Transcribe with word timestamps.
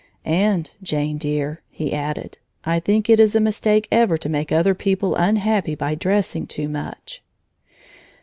"And, 0.25 0.71
Jane 0.81 1.19
dear," 1.19 1.61
he 1.69 1.93
added, 1.93 2.39
"I 2.65 2.79
think 2.79 3.07
it 3.07 3.19
is 3.19 3.35
a 3.35 3.39
mistake 3.39 3.87
ever 3.91 4.17
to 4.17 4.29
make 4.29 4.51
other 4.51 4.73
people 4.73 5.13
unhappy 5.15 5.75
by 5.75 5.93
dressing 5.93 6.47
too 6.47 6.67
much." 6.67 7.21